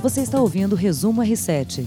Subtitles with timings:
[0.00, 1.84] Você está ouvindo o Resumo R7.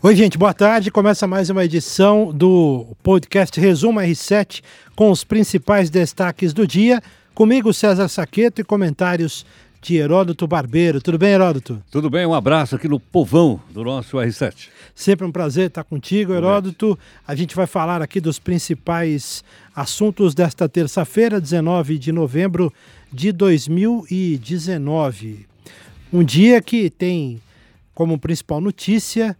[0.00, 0.88] Oi, gente, boa tarde.
[0.88, 4.62] Começa mais uma edição do podcast Resumo R7
[4.94, 7.02] com os principais destaques do dia.
[7.34, 9.44] Comigo, César Saqueto e comentários
[9.82, 11.00] de Heródoto Barbeiro.
[11.00, 11.82] Tudo bem, Heródoto?
[11.90, 14.68] Tudo bem, um abraço aqui no povão do nosso R7.
[14.94, 16.96] Sempre um prazer estar contigo, Heródoto.
[17.26, 19.42] A gente vai falar aqui dos principais
[19.74, 22.72] assuntos desta terça-feira, 19 de novembro
[23.12, 25.49] de 2019.
[26.12, 27.40] Um dia que tem
[27.94, 29.36] como principal notícia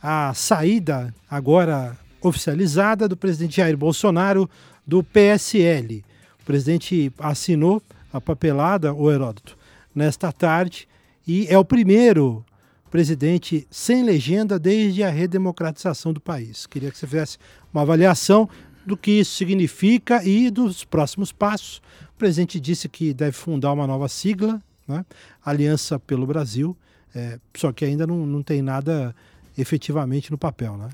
[0.00, 4.48] a saída agora oficializada do presidente Jair Bolsonaro
[4.86, 6.04] do PSL.
[6.40, 7.82] O presidente assinou
[8.12, 9.58] a papelada, o Heródoto,
[9.92, 10.86] nesta tarde
[11.26, 12.44] e é o primeiro
[12.92, 16.64] presidente sem legenda desde a redemocratização do país.
[16.64, 17.38] Queria que você fizesse
[17.72, 18.48] uma avaliação
[18.86, 21.78] do que isso significa e dos próximos passos.
[22.14, 25.04] O presidente disse que deve fundar uma nova sigla, né?
[25.44, 26.76] Aliança pelo Brasil,
[27.14, 29.14] é, só que ainda não, não tem nada
[29.56, 30.88] efetivamente no papel, né?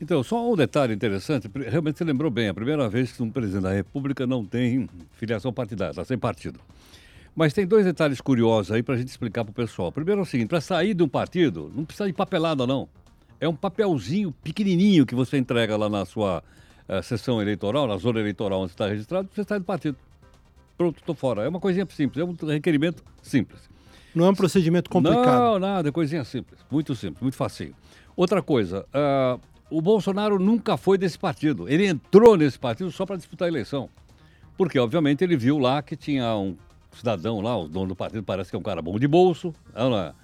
[0.00, 3.62] Então, só um detalhe interessante, realmente você lembrou bem, a primeira vez que um presidente
[3.62, 6.60] da República não tem filiação partidária, está sem partido.
[7.34, 9.90] Mas tem dois detalhes curiosos aí para a gente explicar para o pessoal.
[9.92, 12.88] Primeiro é o seguinte, para sair de um partido, não precisa de papelada não.
[13.38, 16.42] É um papelzinho pequenininho que você entrega lá na sua
[16.88, 19.96] uh, sessão eleitoral, na zona eleitoral onde está registrado, você sai do partido.
[20.76, 21.42] Pronto, estou fora.
[21.42, 23.68] É uma coisinha simples, é um requerimento simples.
[24.14, 25.26] Não é um procedimento complicado.
[25.26, 27.74] Não, nada, é coisinha simples, muito simples, muito facinho.
[28.16, 31.68] Outra coisa, uh, o Bolsonaro nunca foi desse partido.
[31.68, 33.90] Ele entrou nesse partido só para disputar a eleição.
[34.56, 36.56] Porque, obviamente, ele viu lá que tinha um
[36.92, 40.14] cidadão lá, o dono do partido parece que é um cara bom de bolso, uh,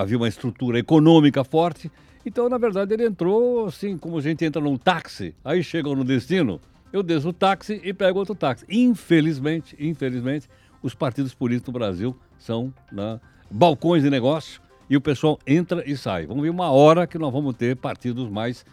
[0.00, 1.90] havia uma estrutura econômica forte.
[2.24, 6.04] Então, na verdade, ele entrou assim, como a gente entra num táxi, aí chega no
[6.04, 6.60] destino,
[6.92, 8.64] eu desço o táxi e pego outro táxi.
[8.68, 10.48] Infelizmente, infelizmente,
[10.82, 15.96] os partidos políticos no Brasil são né, balcões de negócio e o pessoal entra e
[15.96, 16.26] sai.
[16.26, 18.64] Vamos ver uma hora que nós vamos ter partidos mais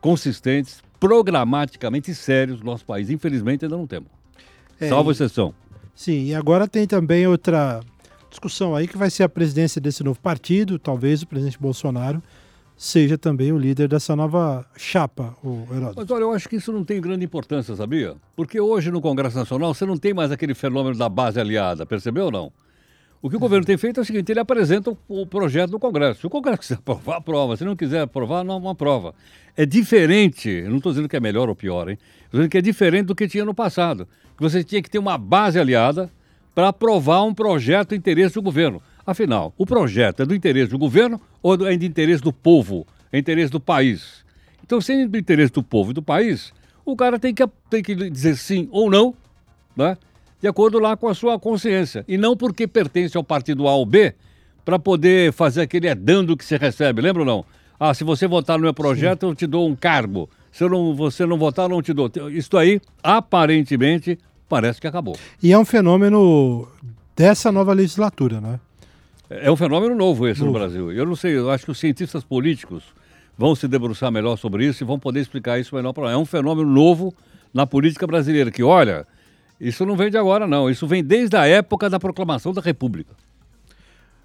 [0.00, 3.10] consistentes, programaticamente sérios no nosso país.
[3.10, 4.08] Infelizmente ainda não temos.
[4.78, 5.54] É, Salvo exceção.
[5.94, 7.80] Sim, e agora tem também outra
[8.28, 12.22] discussão aí que vai ser a presidência desse novo partido, talvez o presidente Bolsonaro
[12.76, 15.94] seja também o líder dessa nova chapa, o Heródoto.
[15.96, 18.14] Mas olha, eu acho que isso não tem grande importância, sabia?
[18.36, 22.26] Porque hoje no Congresso Nacional você não tem mais aquele fenômeno da base aliada, percebeu
[22.26, 22.52] ou não?
[23.22, 26.20] O que o governo tem feito é o seguinte: ele apresenta o projeto do Congresso.
[26.20, 27.56] Se o Congresso quiser aprovar, aprova.
[27.56, 29.14] Se não quiser aprovar, não aprova.
[29.56, 31.98] É diferente, não estou dizendo que é melhor ou pior, hein?
[32.24, 34.06] Estou dizendo que é diferente do que tinha no passado.
[34.36, 36.10] Que você tinha que ter uma base aliada
[36.54, 38.82] para aprovar um projeto de interesse do governo.
[39.06, 42.86] Afinal, o projeto é do interesse do governo ou é do interesse do povo?
[43.12, 44.24] É interesse do país?
[44.64, 46.52] Então, sendo do interesse do povo e do país,
[46.84, 49.14] o cara tem que, tem que dizer sim ou não,
[49.76, 49.96] né?
[50.40, 52.04] de acordo lá com a sua consciência.
[52.06, 54.14] E não porque pertence ao partido A ou B,
[54.64, 57.00] para poder fazer aquele é dando que você recebe.
[57.00, 57.44] Lembra ou não?
[57.78, 59.26] Ah, se você votar no meu projeto, Sim.
[59.28, 60.28] eu te dou um cargo.
[60.50, 62.10] Se eu não, você não votar, eu não te dou.
[62.30, 64.18] Isso aí, aparentemente,
[64.48, 65.16] parece que acabou.
[65.42, 66.66] E é um fenômeno
[67.14, 68.58] dessa nova legislatura, né?
[69.28, 70.52] É um fenômeno novo esse novo.
[70.52, 70.92] no Brasil.
[70.92, 72.84] Eu não sei, eu acho que os cientistas políticos
[73.36, 76.12] vão se debruçar melhor sobre isso e vão poder explicar isso melhor para nós.
[76.12, 77.14] É um fenômeno novo
[77.52, 79.06] na política brasileira, que, olha,
[79.60, 80.70] isso não vem de agora, não.
[80.70, 83.14] Isso vem desde a época da proclamação da República.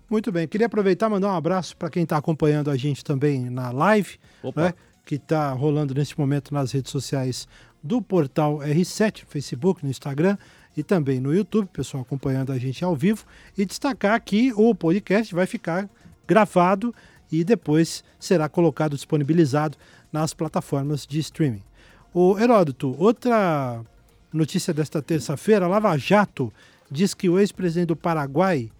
[0.09, 0.47] Muito bem.
[0.47, 4.19] Queria aproveitar e mandar um abraço para quem está acompanhando a gente também na live,
[4.55, 4.73] né,
[5.05, 7.47] que está rolando neste momento nas redes sociais
[7.81, 10.37] do portal R7, no Facebook, no Instagram
[10.75, 13.25] e também no YouTube, pessoal acompanhando a gente ao vivo.
[13.57, 15.89] E destacar que o podcast vai ficar
[16.27, 16.93] gravado
[17.31, 19.77] e depois será colocado, disponibilizado
[20.11, 21.63] nas plataformas de streaming.
[22.13, 23.83] O Heródoto, outra
[24.33, 26.53] Notícia desta terça-feira: Lava Jato
[26.89, 28.71] diz que o ex-presidente do Paraguai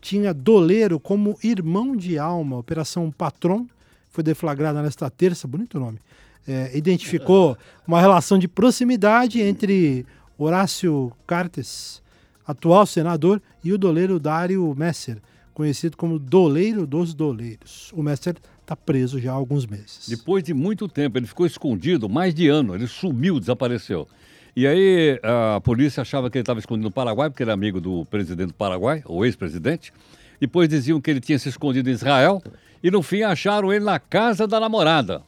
[0.00, 2.58] tinha doleiro como irmão de alma.
[2.58, 3.66] Operação Patron
[4.10, 5.98] foi deflagrada nesta terça, bonito nome.
[6.46, 7.56] É, identificou
[7.88, 10.04] uma relação de proximidade entre
[10.38, 12.00] Horácio Cartes,
[12.46, 15.18] atual senador, e o doleiro Dário Messer,
[15.52, 17.92] conhecido como Doleiro dos Doleiros.
[17.92, 20.06] O Messer está preso já há alguns meses.
[20.08, 24.06] Depois de muito tempo, ele ficou escondido, mais de ano, ele sumiu, desapareceu.
[24.54, 28.04] E aí a polícia achava que ele estava escondido no Paraguai, porque era amigo do
[28.06, 29.92] presidente do Paraguai, o ex-presidente.
[30.40, 32.40] Depois diziam que ele tinha se escondido em Israel.
[32.82, 35.22] E no fim acharam ele na casa da namorada.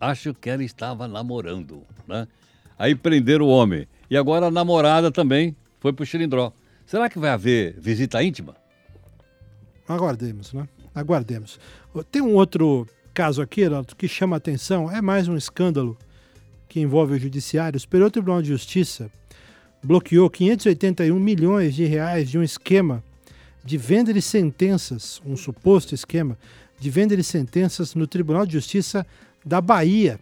[0.00, 2.28] Acho que ela estava namorando, né?
[2.78, 3.88] Aí prenderam o homem.
[4.10, 6.52] E agora a namorada também foi para o Xilindró.
[6.86, 8.56] Será que vai haver visita íntima?
[9.86, 10.68] Aguardemos, né?
[10.94, 11.58] Aguardemos.
[12.10, 14.90] Tem um outro caso aqui, Renato, que chama atenção.
[14.90, 15.96] É mais um escândalo
[16.68, 19.10] que envolve o Judiciário, o Superior Tribunal de Justiça
[19.82, 23.02] bloqueou 581 milhões de reais de um esquema
[23.64, 26.36] de venda de sentenças, um suposto esquema
[26.78, 29.06] de venda de sentenças no Tribunal de Justiça
[29.44, 30.18] da Bahia.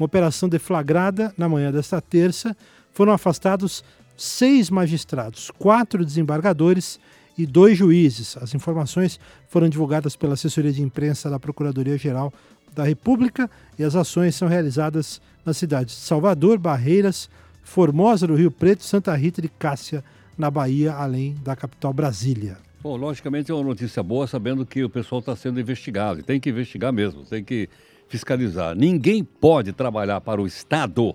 [0.00, 2.56] Uma operação deflagrada na manhã desta terça.
[2.90, 3.84] Foram afastados
[4.16, 6.98] seis magistrados, quatro desembargadores
[7.36, 8.34] e dois juízes.
[8.38, 9.20] As informações
[9.50, 12.32] foram divulgadas pela assessoria de imprensa da Procuradoria-Geral
[12.74, 17.28] da República e as ações são realizadas nas cidades de Salvador, Barreiras,
[17.62, 20.02] Formosa do Rio Preto, Santa Rita de Cássia,
[20.38, 22.56] na Bahia, além da capital Brasília.
[22.82, 26.20] Bom, logicamente é uma notícia boa sabendo que o pessoal está sendo investigado.
[26.20, 27.68] E tem que investigar mesmo, tem que
[28.10, 28.76] fiscalizar.
[28.76, 31.14] Ninguém pode trabalhar para o Estado,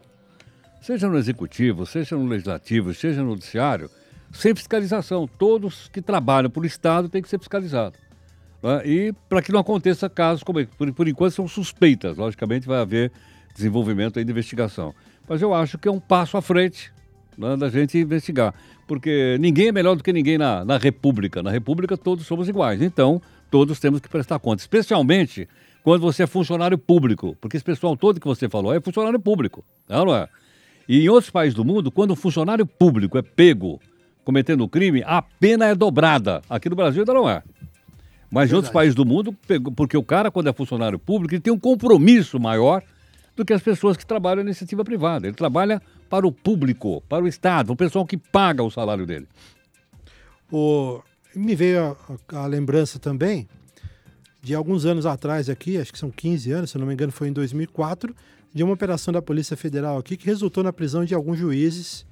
[0.82, 3.90] seja no executivo, seja no legislativo, seja no judiciário,
[4.32, 5.28] sem fiscalização.
[5.28, 8.00] Todos que trabalham para o Estado têm que ser fiscalizados.
[8.64, 8.82] Né?
[8.88, 10.72] E para que não aconteça casos como esse.
[10.76, 13.12] Por, por enquanto são suspeitas, logicamente vai haver
[13.54, 14.96] desenvolvimento aí de investigação.
[15.28, 16.92] Mas eu acho que é um passo à frente
[17.38, 18.56] né, da gente investigar
[18.88, 21.42] porque ninguém é melhor do que ninguém na, na República.
[21.42, 25.48] Na República todos somos iguais, então todos temos que prestar conta, especialmente
[25.86, 29.64] quando você é funcionário público, porque esse pessoal todo que você falou é funcionário público,
[29.88, 30.28] não é?
[30.90, 33.80] E em outros países do mundo, quando o funcionário público é pego
[34.24, 36.42] cometendo crime, a pena é dobrada.
[36.50, 37.44] Aqui no Brasil ainda não é.
[38.32, 39.32] Mas em outros países do mundo,
[39.76, 42.82] porque o cara, quando é funcionário público, ele tem um compromisso maior
[43.36, 45.28] do que as pessoas que trabalham na iniciativa privada.
[45.28, 45.80] Ele trabalha
[46.10, 49.28] para o público, para o Estado, o pessoal que paga o salário dele.
[50.52, 51.00] O,
[51.36, 51.96] me veio
[52.34, 53.48] a, a, lembrança também
[54.46, 57.30] de alguns anos atrás aqui, acho que são 15 anos, se não me engano foi
[57.30, 58.16] em 2004,
[58.54, 62.06] de uma operação da Polícia Federal aqui que resultou na prisão de alguns juízes,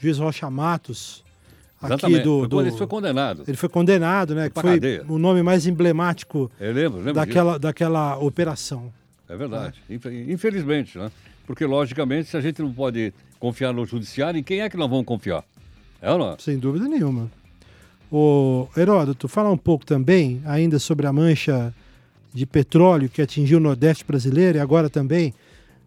[0.00, 1.24] juiz Rocha Matos,
[1.82, 3.42] aqui do, do, ele foi condenado.
[3.44, 4.48] Ele foi condenado, né?
[4.54, 8.92] Foi que foi o nome mais emblemático eu lembro, lembro daquela, daquela operação.
[9.28, 9.82] É verdade.
[9.90, 9.94] É.
[10.32, 11.10] Infelizmente, né?
[11.44, 14.88] Porque, logicamente, se a gente não pode confiar no judiciário, em quem é que nós
[14.88, 15.42] vamos confiar?
[16.00, 16.38] É ou não?
[16.38, 17.28] Sem dúvida nenhuma.
[18.10, 21.72] O Heródoto, fala um pouco também ainda sobre a mancha
[22.34, 25.32] de petróleo que atingiu o Nordeste brasileiro e agora também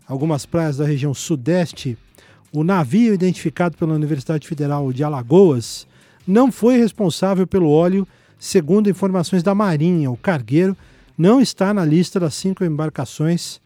[0.08, 1.98] algumas praias da região Sudeste.
[2.54, 5.86] O navio identificado pela Universidade Federal de Alagoas
[6.26, 8.08] não foi responsável pelo óleo,
[8.40, 10.10] segundo informações da Marinha.
[10.10, 10.78] O cargueiro
[11.18, 13.60] não está na lista das cinco embarcações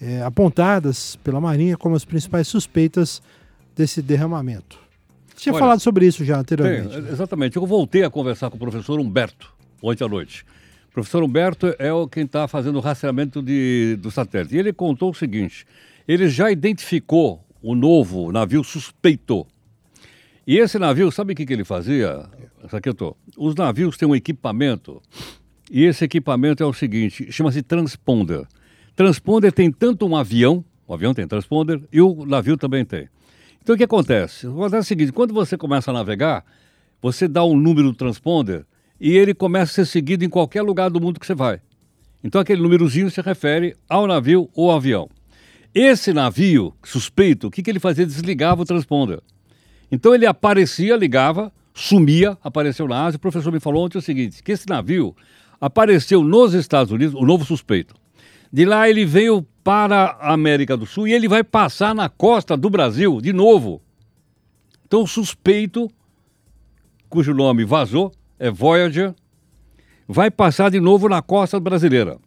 [0.00, 3.20] é, apontadas pela Marinha como as principais suspeitas
[3.76, 4.78] desse derramamento.
[5.40, 6.88] Tinha Olha, falado sobre isso já anteriormente.
[6.88, 7.56] Tem, exatamente.
[7.56, 10.44] Eu voltei a conversar com o professor Humberto ontem à noite.
[10.90, 14.54] O professor Humberto é o quem está fazendo o rastreamento de, do satélite.
[14.54, 15.64] E ele contou o seguinte:
[16.06, 19.46] ele já identificou o novo navio suspeito.
[20.46, 22.26] E esse navio, sabe o que, que ele fazia,
[22.68, 23.16] Saqueto?
[23.36, 25.00] Os navios têm um equipamento,
[25.70, 28.46] e esse equipamento é o seguinte: chama-se transponder.
[28.96, 33.08] Transponder tem tanto um avião, o avião tem transponder, e o navio também tem.
[33.62, 34.46] Então o que acontece?
[34.46, 36.44] Acontece é o seguinte: quando você começa a navegar,
[37.00, 38.64] você dá um número do transponder
[39.00, 41.60] e ele começa a ser seguido em qualquer lugar do mundo que você vai.
[42.22, 45.08] Então aquele númerozinho se refere ao navio ou ao avião.
[45.74, 48.04] Esse navio suspeito, o que, que ele fazia?
[48.04, 49.20] Desligava o transponder.
[49.90, 53.16] Então ele aparecia, ligava, sumia, apareceu na Ásia.
[53.16, 55.14] O professor me falou ontem o seguinte: que esse navio
[55.60, 57.94] apareceu nos Estados Unidos, o novo suspeito.
[58.52, 62.56] De lá ele veio para a América do Sul e ele vai passar na costa
[62.56, 63.80] do Brasil de novo.
[64.86, 65.90] Então, o suspeito,
[67.08, 69.14] cujo nome vazou, é Voyager,
[70.08, 72.18] vai passar de novo na costa brasileira.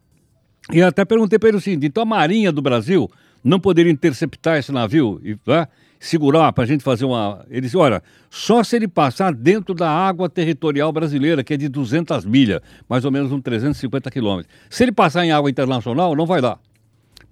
[0.71, 3.11] E até perguntei para ele o seguinte: então a Marinha do Brasil
[3.43, 5.67] não poderia interceptar esse navio e né,
[5.99, 7.45] segurar para a gente fazer uma.
[7.49, 11.67] Ele disse: olha, só se ele passar dentro da água territorial brasileira, que é de
[11.67, 14.53] 200 milhas, mais ou menos uns 350 quilômetros.
[14.69, 16.59] Se ele passar em água internacional, não vai dar.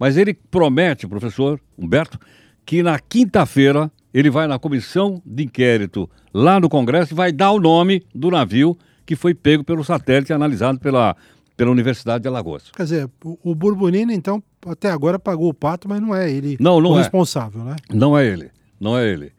[0.02, 2.18] Mas ele promete, professor Humberto,
[2.66, 7.52] que na quinta-feira ele vai na comissão de inquérito lá no Congresso e vai dar
[7.52, 11.14] o nome do navio que foi pego pelo satélite analisado pela,
[11.56, 12.64] pela Universidade de Alagoas.
[12.74, 16.80] Quer dizer, o, o então, até agora pagou o pato, mas não é ele não,
[16.80, 16.98] não o é.
[16.98, 17.76] responsável, né?
[17.88, 18.50] Não é ele
[18.82, 19.32] não é ele.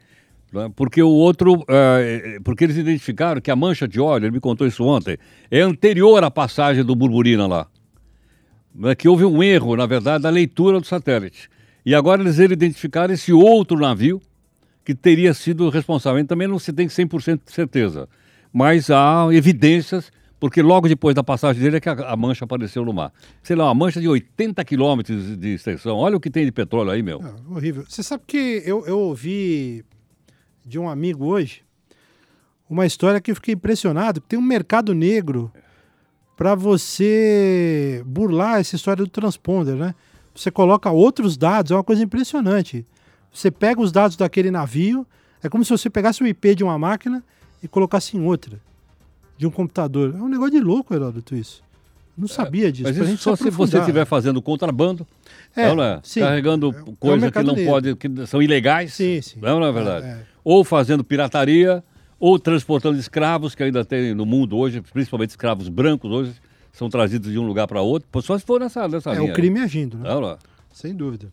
[0.56, 0.70] É?
[0.76, 4.66] Porque o outro, é, porque eles identificaram que a mancha de óleo, ele me contou
[4.66, 5.18] isso ontem,
[5.52, 7.68] é anterior à passagem do Burburina lá.
[8.86, 11.50] É que houve um erro, na verdade, na leitura do satélite.
[11.86, 14.22] E agora eles identificaram esse outro navio
[14.84, 16.26] que teria sido responsável.
[16.26, 18.08] Também não se tem 100% de certeza,
[18.52, 20.12] mas há evidências
[20.44, 23.14] porque logo depois da passagem dele é que a, a mancha apareceu no mar.
[23.42, 25.96] Sei lá, uma mancha de 80 quilômetros de extensão.
[25.96, 27.22] Olha o que tem de petróleo aí, meu.
[27.22, 27.86] É, horrível.
[27.88, 29.86] Você sabe que eu, eu ouvi
[30.66, 31.62] de um amigo hoje
[32.70, 35.50] uma história que eu fiquei impressionado, tem um mercado negro
[36.36, 39.94] para você burlar essa história do transponder, né?
[40.36, 42.86] Você coloca outros dados, é uma coisa impressionante.
[43.32, 45.06] Você pega os dados daquele navio,
[45.44, 47.24] é como se você pegasse o IP de uma máquina
[47.62, 48.60] e colocasse em outra
[49.38, 50.14] de um computador.
[50.18, 51.62] É um negócio de louco, Heródoto, isso.
[52.18, 52.88] Não sabia disso.
[52.88, 55.06] Mas isso só se você estiver fazendo contrabando,
[55.56, 56.00] É, não é?
[56.04, 56.20] sim.
[56.20, 58.94] carregando É- é coisas que mercado não podem, que são ilegais.
[58.94, 59.40] Sim, sim.
[59.42, 60.06] Não, não é verdade?
[60.06, 60.26] É, é.
[60.44, 61.84] Ou fazendo pirataria,
[62.26, 66.34] ou transportando escravos, que ainda tem no mundo hoje, principalmente escravos brancos hoje,
[66.72, 68.08] são trazidos de um lugar para outro.
[68.22, 69.30] Só se for nessa, nessa É linha.
[69.30, 70.08] o crime agindo, né?
[70.08, 70.38] Não.
[70.72, 71.28] Sem dúvida.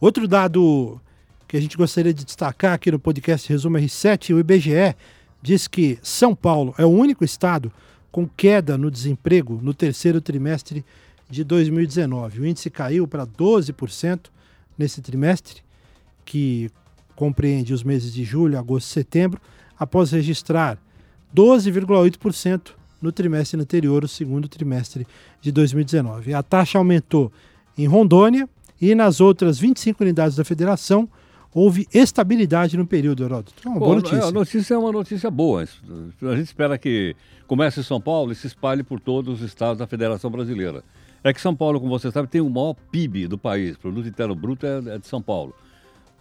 [0.00, 0.98] Outro dado
[1.46, 4.96] que a gente gostaria de destacar aqui no podcast Resumo R7, o IBGE
[5.42, 7.70] diz que São Paulo é o único estado
[8.10, 10.82] com queda no desemprego no terceiro trimestre
[11.28, 12.40] de 2019.
[12.40, 14.30] O índice caiu para 12%
[14.78, 15.60] nesse trimestre,
[16.24, 16.70] que
[17.14, 19.38] compreende os meses de julho, agosto e setembro,
[19.82, 20.78] após registrar
[21.34, 22.70] 12,8%
[23.00, 25.04] no trimestre anterior, o segundo trimestre
[25.40, 26.32] de 2019.
[26.32, 27.32] A taxa aumentou
[27.76, 28.48] em Rondônia
[28.80, 31.08] e nas outras 25 unidades da federação
[31.52, 33.54] houve estabilidade no período, Heródoto.
[33.64, 34.24] É uma Pô, boa é, notícia.
[34.24, 35.62] A notícia é uma notícia boa.
[35.62, 37.16] A gente espera que
[37.48, 40.84] comece em São Paulo e se espalhe por todos os estados da Federação Brasileira.
[41.24, 43.76] É que São Paulo, como você sabe, tem o maior PIB do país.
[43.76, 45.52] Produto Interno Bruto é, é de São Paulo.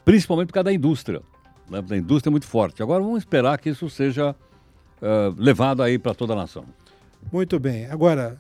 [0.04, 1.22] Principalmente por causa da indústria.
[1.72, 1.84] Né?
[1.90, 2.84] A indústria é muito forte.
[2.84, 4.36] Agora vamos esperar que isso seja
[5.02, 6.66] eh, levado aí para toda a nação.
[7.32, 7.86] Muito bem.
[7.86, 8.38] Agora,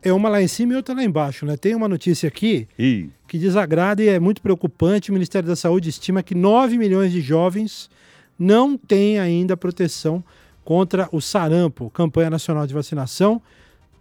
[0.00, 1.56] é uma lá em cima e outra lá embaixo, né?
[1.56, 5.10] Tem uma notícia aqui E que desagrada e é muito preocupante.
[5.10, 7.90] O Ministério da Saúde estima que 9 milhões de jovens
[8.38, 10.22] não têm ainda proteção
[10.64, 11.90] contra o sarampo.
[11.90, 13.42] Campanha Nacional de Vacinação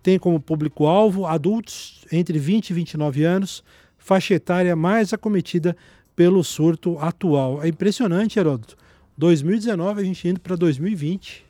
[0.03, 3.63] tem como público-alvo adultos entre 20 e 29 anos,
[3.97, 5.75] faixa etária mais acometida
[6.15, 7.63] pelo surto atual.
[7.63, 8.75] É impressionante, Heródoto.
[9.17, 11.45] 2019 a gente indo para 2020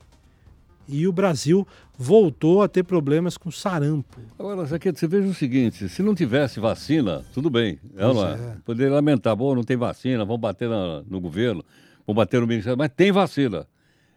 [0.88, 1.66] e o Brasil
[1.98, 4.20] voltou a ter problemas com sarampo.
[4.38, 7.80] agora, Zé, você veja o seguinte: se não tivesse vacina, tudo bem.
[7.94, 8.34] Não é?
[8.34, 8.58] é.
[8.66, 11.64] Poderia lamentar, bom, não tem vacina, vão bater na- no governo,
[12.06, 13.66] vão bater no Ministério, mas tem vacina.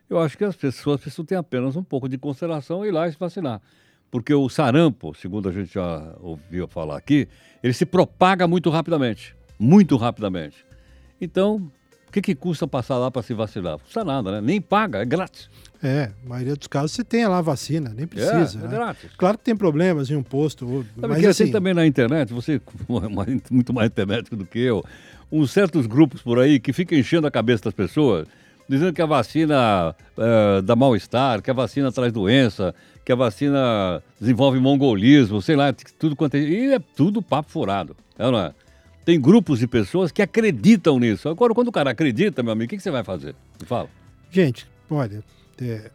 [0.08, 3.08] Eu acho que as pessoas precisam ter apenas um pouco de consideração e ir lá
[3.08, 3.60] e se vacinar.
[4.10, 7.26] Porque o sarampo, segundo a gente já ouviu falar aqui,
[7.62, 9.34] ele se propaga muito rapidamente.
[9.58, 10.56] Muito rapidamente.
[11.20, 11.70] Então,
[12.08, 13.78] o que, que custa passar lá para se vacinar?
[13.78, 14.40] Custa nada, né?
[14.40, 15.48] Nem paga, é grátis.
[15.82, 18.58] É, na maioria dos casos você tem lá a vacina, nem precisa.
[18.58, 18.68] é, é né?
[18.76, 19.10] grátis.
[19.16, 21.86] Claro que tem problemas em um posto, ou- Sabe mas que assim, tem também na
[21.86, 22.54] internet, você
[22.88, 24.84] é muito mais internet do que eu,
[25.30, 28.26] uns certos grupos por aí que ficam enchendo a cabeça das pessoas,
[28.68, 34.02] dizendo que a vacina eh, dá mal-estar, que a vacina traz doença, que a vacina
[34.20, 36.40] desenvolve mongolismo, sei lá, tudo quanto é.
[36.40, 38.52] E é tudo papo furado, é ou não é?
[39.06, 41.28] Tem grupos de pessoas que acreditam nisso.
[41.28, 43.36] Agora, quando o cara acredita, meu amigo, o que, que você vai fazer?
[43.60, 43.88] Me fala.
[44.32, 45.22] gente, olha,
[45.62, 45.92] é,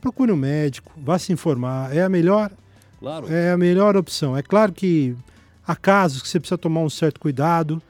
[0.00, 2.52] procure um médico, vá se informar, é a melhor,
[3.00, 3.26] Claro.
[3.28, 4.36] é a melhor opção.
[4.36, 5.16] É claro que
[5.66, 7.82] há casos que você precisa tomar um certo cuidado.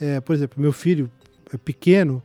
[0.00, 1.10] É, por exemplo, meu filho
[1.52, 2.22] é pequeno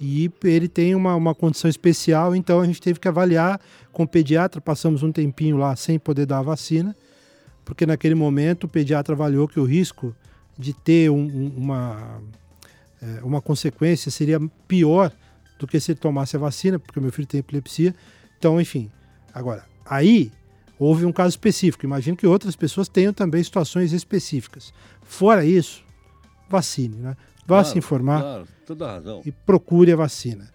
[0.00, 3.60] e ele tem uma, uma condição especial, então a gente teve que avaliar
[3.92, 6.96] com o pediatra, passamos um tempinho lá sem poder dar a vacina,
[7.66, 10.16] porque naquele momento o pediatra avaliou que o risco
[10.58, 12.20] de ter um- um- uma,
[13.02, 15.10] é, uma consequência seria pior
[15.58, 17.94] do que se ele tomasse a vacina, porque meu filho tem epilepsia.
[18.38, 18.90] Então, enfim,
[19.32, 20.30] agora, aí
[20.78, 21.84] houve um caso específico.
[21.86, 24.72] Imagino que outras pessoas tenham também situações específicas.
[25.02, 25.82] Fora isso,
[26.48, 27.16] vacine, né?
[27.46, 29.22] Vá Claro, se informar Claro, toda razão.
[29.24, 30.48] e procure a vacina.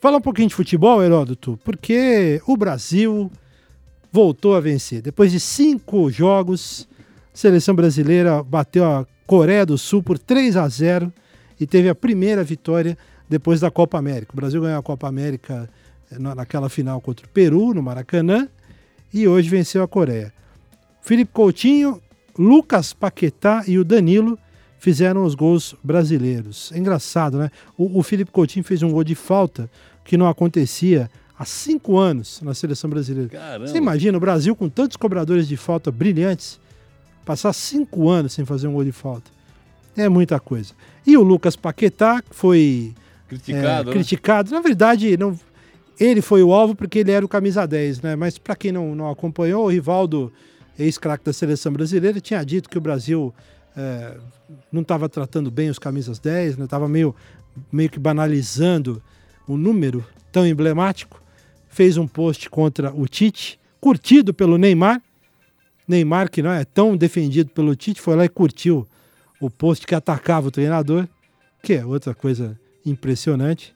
[0.00, 3.30] Fala um pouquinho de futebol, Heródoto, porque o Brasil
[4.12, 5.00] voltou a vencer.
[5.02, 6.88] Depois de cinco jogos,
[7.32, 11.12] a seleção brasileira bateu a Coreia do Sul por 3 a 0
[11.58, 12.96] e teve a primeira vitória
[13.28, 14.32] depois da Copa América.
[14.32, 15.68] O Brasil ganhou a Copa América
[16.10, 18.48] eh, na- naquela final contra o Peru, no Maracanã,
[19.12, 20.32] e hoje venceu a Coreia.
[21.02, 22.00] Felipe Coutinho,
[22.38, 24.38] Lucas Paquetá e o Danilo
[24.78, 26.70] fizeram os gols brasileiros.
[26.72, 27.50] É engraçado, né?
[27.76, 29.68] O, o Felipe Coutinho fez um gol de falta
[30.04, 33.28] que não acontecia há cinco anos na seleção brasileira.
[33.30, 33.66] Caramba.
[33.66, 36.60] Você imagina o Brasil com tantos cobradores de falta brilhantes
[37.26, 39.30] passar cinco anos sem fazer um gol de falta?
[39.96, 40.72] É muita coisa.
[41.06, 42.94] E o Lucas Paquetá que foi
[43.28, 43.92] Criticado, é, né?
[43.92, 44.50] criticado.
[44.50, 45.38] Na verdade, não,
[45.98, 48.16] ele foi o alvo porque ele era o camisa 10, né?
[48.16, 50.32] Mas para quem não, não acompanhou, o Rivaldo,
[50.78, 53.34] ex-craque da seleção brasileira, tinha dito que o Brasil
[53.76, 54.16] é,
[54.70, 56.64] não estava tratando bem os camisas 10, né?
[56.64, 57.14] Estava meio,
[57.72, 59.02] meio que banalizando
[59.46, 61.20] o número tão emblemático.
[61.68, 65.02] Fez um post contra o Tite, curtido pelo Neymar.
[65.86, 68.86] Neymar, que não é tão defendido pelo Tite, foi lá e curtiu
[69.40, 71.06] o post que atacava o treinador,
[71.62, 73.74] que é outra coisa impressionante,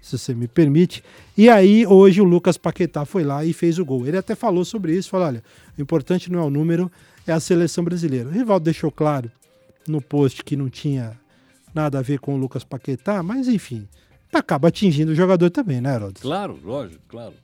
[0.00, 1.02] se você me permite.
[1.36, 4.06] E aí, hoje, o Lucas Paquetá foi lá e fez o gol.
[4.06, 5.42] Ele até falou sobre isso, falou, olha,
[5.76, 6.90] o importante não é o número,
[7.26, 8.28] é a seleção brasileira.
[8.28, 9.30] O Rivaldo deixou claro
[9.86, 11.18] no post que não tinha
[11.74, 13.86] nada a ver com o Lucas Paquetá, mas enfim,
[14.32, 16.22] acaba atingindo o jogador também, né, Herodes?
[16.22, 17.34] Claro, lógico, claro.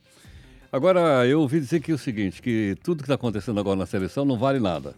[0.71, 3.85] Agora, eu ouvi dizer que é o seguinte, que tudo que está acontecendo agora na
[3.85, 4.93] seleção não vale nada.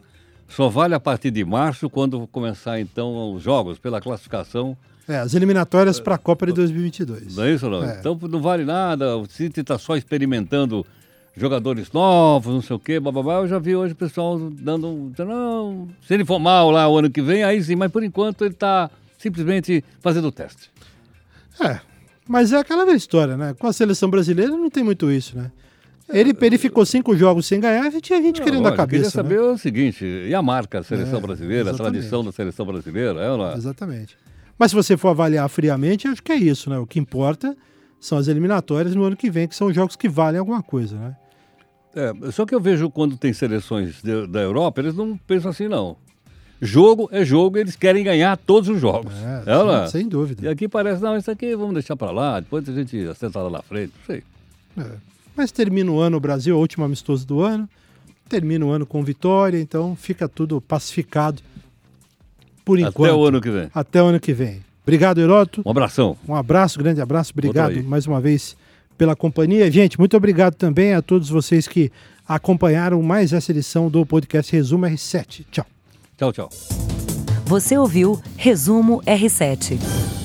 [0.48, 4.76] Só vale a partir de março, quando começar então os jogos pela classificação.
[5.08, 7.36] É, as eliminatórias para a Copa de 2022.
[7.36, 7.84] Não é isso não?
[7.84, 8.00] É.
[8.00, 10.86] Então não vale nada, o City está só experimentando
[11.36, 13.36] jogadores novos, não sei o quê, bababá.
[13.36, 17.10] Eu já vi hoje o pessoal dando, não, se ele for mal lá o ano
[17.10, 20.72] que vem, aí sim, mas por enquanto ele está simplesmente fazendo o teste.
[21.62, 21.80] É,
[22.29, 23.55] mas é aquela história, né?
[23.57, 25.51] Com a seleção brasileira não tem muito isso, né?
[26.07, 28.95] Ele, ele ficou cinco jogos sem ganhar e tinha 20 não, querendo olha, a cabeça.
[28.95, 29.48] Eu queria saber né?
[29.53, 31.88] o seguinte: e a marca da seleção é, brasileira, exatamente.
[31.88, 33.19] a tradição da seleção brasileira?
[33.19, 33.55] É ou não é?
[33.55, 34.15] Exatamente.
[34.59, 36.77] Mas se você for avaliar friamente, acho que é isso, né?
[36.77, 37.57] O que importa
[38.00, 41.15] são as eliminatórias no ano que vem, que são jogos que valem alguma coisa, né?
[41.95, 45.67] É, só que eu vejo quando tem seleções de, da Europa, eles não pensam assim,
[45.67, 45.98] não.
[46.62, 49.13] Jogo é jogo, eles querem ganhar todos os jogos.
[49.13, 50.46] É, é sem, sem, dúvida.
[50.46, 53.50] E aqui parece, não, isso aqui vamos deixar para lá, depois a gente assenta lá
[53.50, 54.24] na frente, não sei.
[54.78, 54.92] É.
[55.36, 57.68] Mas termina o ano, o Brasil, o último amistoso do ano,
[58.28, 61.42] termina o ano com vitória, então fica tudo pacificado
[62.66, 63.06] por enquanto.
[63.06, 63.72] Até o ano que vem.
[63.74, 64.62] Até o ano que vem.
[64.84, 65.62] Obrigado, Heroto.
[65.66, 66.18] Um abração.
[66.28, 67.32] Um abraço, grande abraço.
[67.32, 68.58] Obrigado mais uma vez
[68.98, 69.72] pela companhia.
[69.72, 71.92] Gente, muito obrigado também a todos vocês que
[72.28, 75.46] acompanharam mais essa edição do podcast Resumo R7.
[75.50, 75.66] Tchau.
[76.20, 76.50] Tchau, tchau.
[77.46, 80.19] Você ouviu Resumo R7.